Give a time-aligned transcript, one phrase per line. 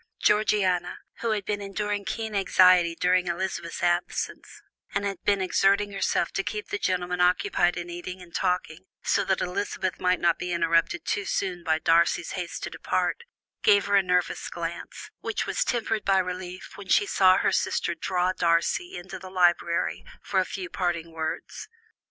[0.19, 4.63] Georgiana, who had been enduring keen anxiety during Elizabeth's absence,
[4.95, 9.23] and had been exerting herself to keep the gentlemen occupied in eating and talking, so
[9.23, 13.25] that Elizabeth might not be interrupted too soon by Darcy's haste to depart,
[13.61, 17.93] gave her a nervous glance, which was tempered by relief when she saw her sister
[17.93, 21.67] draw Darcy into the library for a few parting words.